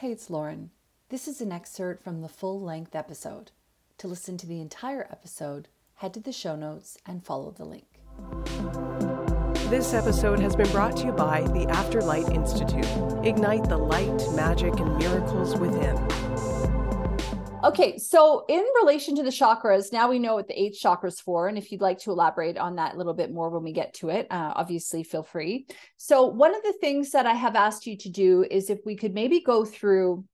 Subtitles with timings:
[0.00, 0.70] Hey, it's Lauren.
[1.10, 3.50] This is an excerpt from the full length episode.
[3.98, 8.00] To listen to the entire episode, head to the show notes and follow the link.
[9.68, 12.86] This episode has been brought to you by the Afterlight Institute.
[13.26, 15.98] Ignite the light, magic, and miracles within.
[17.62, 21.46] Okay, so in relation to the chakras, now we know what the eight chakras for,
[21.46, 23.92] and if you'd like to elaborate on that a little bit more when we get
[23.94, 25.66] to it, uh, obviously feel free.
[25.98, 28.96] So one of the things that I have asked you to do is if we
[28.96, 30.24] could maybe go through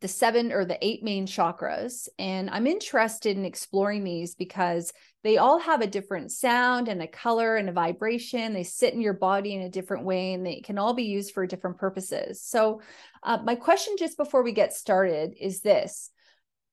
[0.00, 4.92] the seven or the eight main chakras, and I'm interested in exploring these because
[5.24, 8.52] they all have a different sound and a color and a vibration.
[8.52, 11.32] They sit in your body in a different way, and they can all be used
[11.32, 12.42] for different purposes.
[12.42, 12.82] So,
[13.22, 16.10] uh, my question just before we get started is this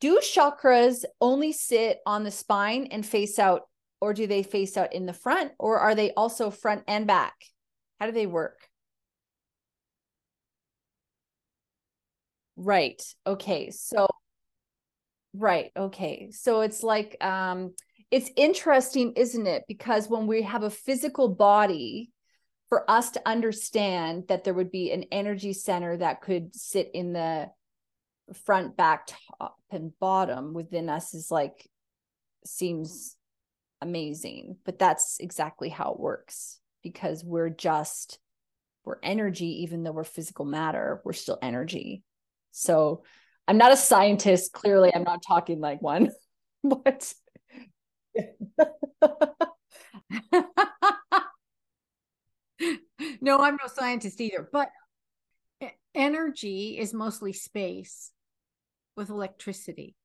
[0.01, 3.63] do chakras only sit on the spine and face out
[4.01, 7.33] or do they face out in the front or are they also front and back?
[7.99, 8.57] How do they work?
[12.57, 14.07] Right okay so
[15.33, 17.73] right okay so it's like um
[18.11, 19.63] it's interesting isn't it?
[19.67, 22.11] Because when we have a physical body
[22.69, 27.13] for us to understand that there would be an energy center that could sit in
[27.13, 27.49] the
[28.33, 29.07] front, back,
[29.39, 31.69] top, and bottom within us is like
[32.45, 33.15] seems
[33.81, 34.57] amazing.
[34.65, 38.19] But that's exactly how it works because we're just
[38.83, 42.03] we're energy, even though we're physical matter, we're still energy.
[42.51, 43.03] So
[43.47, 44.53] I'm not a scientist.
[44.53, 46.11] Clearly, I'm not talking like one,
[46.63, 47.13] but
[53.21, 54.47] no, I'm no scientist either.
[54.51, 54.69] But
[55.93, 58.11] energy is mostly space
[58.95, 59.95] with electricity,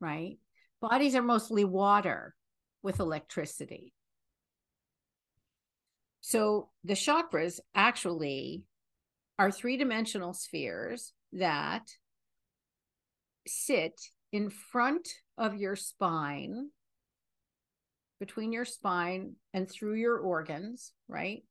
[0.00, 0.38] right?
[0.80, 2.34] Bodies are mostly water
[2.82, 3.92] with electricity.
[6.20, 8.64] So the chakras actually
[9.38, 11.88] are three dimensional spheres that
[13.46, 13.98] sit
[14.32, 16.70] in front of your spine,
[18.20, 21.44] between your spine and through your organs, right?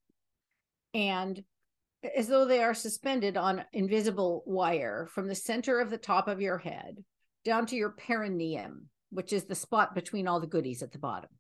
[0.94, 1.44] And
[2.16, 6.42] as though they are suspended on invisible wire from the center of the top of
[6.42, 7.04] your head
[7.44, 11.30] down to your perineum, which is the spot between all the goodies at the bottom.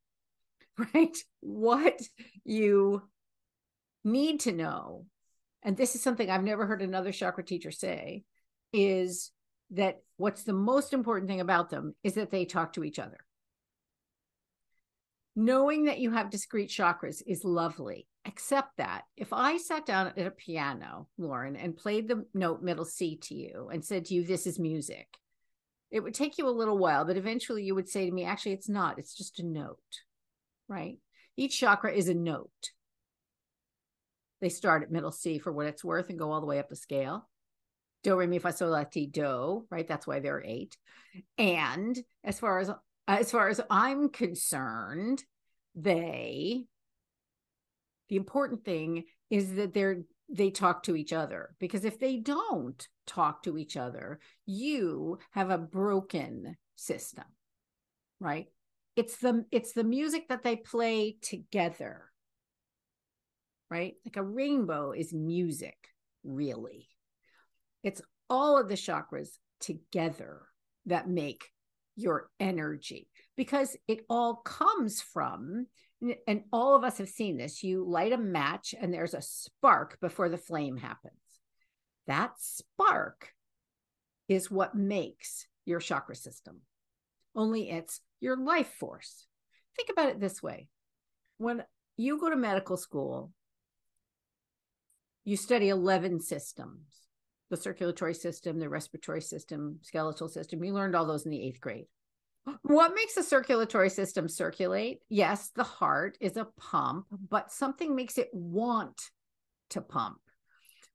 [0.93, 1.17] Right?
[1.39, 1.99] What
[2.45, 3.01] you
[4.03, 5.07] need to know,
[5.63, 8.23] and this is something I've never heard another chakra teacher say,
[8.71, 9.31] is
[9.71, 13.17] that what's the most important thing about them is that they talk to each other.
[15.39, 19.03] Knowing that you have discrete chakras is lovely accept that.
[19.15, 23.35] If I sat down at a piano, Lauren, and played the note middle C to
[23.35, 25.07] you and said to you, This is music,
[25.89, 28.53] it would take you a little while, but eventually you would say to me, Actually,
[28.53, 29.77] it's not, it's just a note,
[30.67, 30.97] right?
[31.37, 32.71] Each chakra is a note.
[34.41, 36.69] They start at middle C for what it's worth and go all the way up
[36.69, 37.29] the scale.
[38.03, 39.87] Do, re, mi, fa, sol, la, ti, do, right?
[39.87, 40.77] That's why there are eight.
[41.37, 42.71] And as far as
[43.07, 45.23] Uh, as far as I'm concerned,
[45.75, 46.65] they
[48.09, 52.85] the important thing is that they're they talk to each other because if they don't
[53.05, 57.23] talk to each other you have a broken system
[58.19, 58.47] right?
[58.95, 62.03] It's the it's the music that they play together
[63.69, 63.93] right?
[64.05, 65.77] Like a rainbow is music
[66.23, 66.87] really.
[67.83, 69.29] It's all of the chakras
[69.59, 70.41] together
[70.85, 71.45] that make
[71.97, 75.67] your energy because it all comes from
[76.27, 79.99] and all of us have seen this you light a match and there's a spark
[79.99, 81.13] before the flame happens.
[82.05, 83.33] That spark
[84.29, 86.61] is what makes your chakra system.
[87.35, 89.25] Only it's your life force.
[89.75, 90.69] Think about it this way.
[91.39, 91.63] When
[91.97, 93.31] you go to medical school
[95.27, 97.06] you study 11 systems
[97.49, 101.61] the circulatory system the respiratory system skeletal system you learned all those in the eighth
[101.61, 101.85] grade
[102.63, 104.99] what makes the circulatory system circulate?
[105.09, 109.01] Yes, the heart is a pump, but something makes it want
[109.71, 110.19] to pump.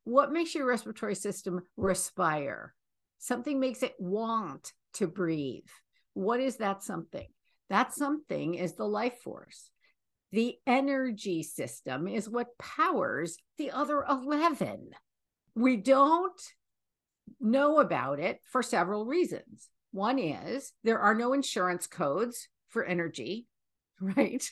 [0.04, 2.74] What makes your respiratory system respire?
[3.18, 5.68] Something makes it want to breathe.
[6.14, 7.28] What is that something?
[7.70, 9.70] That something is the life force.
[10.32, 14.90] The energy system is what powers the other 11.
[15.54, 16.40] We don't
[17.40, 19.68] know about it for several reasons.
[19.92, 23.46] One is there are no insurance codes for energy,
[24.00, 24.44] right?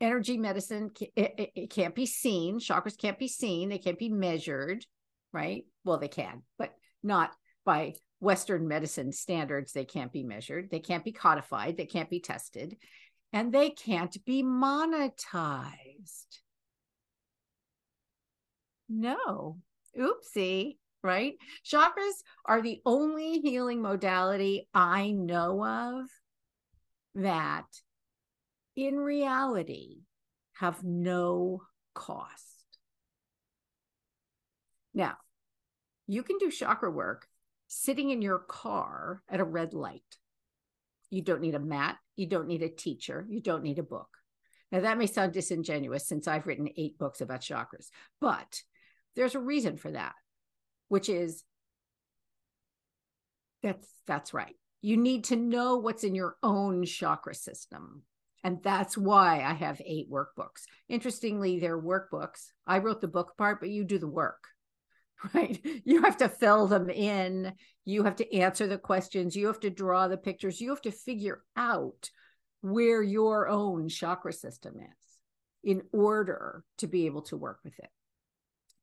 [0.00, 2.58] Energy medicine, it, it, can't be seen.
[2.58, 3.68] Chakras can't be seen.
[3.68, 4.84] They can't be measured,
[5.32, 5.64] right?
[5.84, 7.30] Well, they can, but not
[7.64, 9.72] by Western medicine standards.
[9.72, 10.68] They can't be measured.
[10.70, 11.76] They can't be codified.
[11.76, 12.76] They can't be tested.
[13.32, 15.70] And they can't be monetized.
[18.96, 19.58] No,
[19.98, 21.34] Oopsie, right?
[21.66, 26.06] Chakras are the only healing modality I know of
[27.16, 27.66] that
[28.76, 30.02] in reality
[30.54, 31.62] have no
[31.92, 32.78] cost.
[34.94, 35.16] Now,
[36.06, 37.26] you can do chakra work
[37.66, 40.02] sitting in your car at a red light.
[41.10, 41.96] You don't need a mat.
[42.14, 43.26] You don't need a teacher.
[43.28, 44.08] You don't need a book.
[44.70, 48.62] Now, that may sound disingenuous since I've written eight books about chakras, but
[49.16, 50.14] there's a reason for that,
[50.88, 51.44] which is
[53.62, 54.54] that's that's right.
[54.82, 58.02] You need to know what's in your own chakra system.
[58.44, 60.66] And that's why I have eight workbooks.
[60.90, 62.48] Interestingly, they're workbooks.
[62.66, 64.44] I wrote the book part, but you do the work,
[65.34, 65.58] right?
[65.84, 67.54] You have to fill them in.
[67.86, 69.34] You have to answer the questions.
[69.34, 70.60] You have to draw the pictures.
[70.60, 72.10] You have to figure out
[72.60, 75.04] where your own chakra system is
[75.62, 77.88] in order to be able to work with it.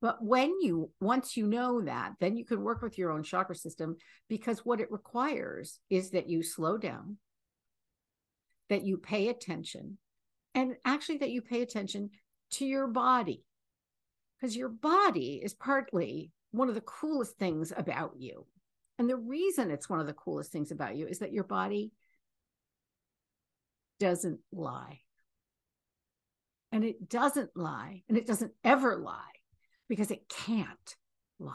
[0.01, 3.55] But when you, once you know that, then you can work with your own chakra
[3.55, 7.17] system because what it requires is that you slow down,
[8.69, 9.99] that you pay attention,
[10.55, 12.09] and actually that you pay attention
[12.51, 13.43] to your body.
[14.39, 18.47] Because your body is partly one of the coolest things about you.
[18.97, 21.91] And the reason it's one of the coolest things about you is that your body
[23.99, 25.01] doesn't lie.
[26.71, 29.40] And it doesn't lie, and it doesn't ever lie
[29.91, 30.95] because it can't
[31.37, 31.51] lie.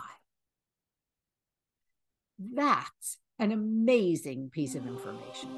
[2.39, 5.49] That's an amazing piece of information.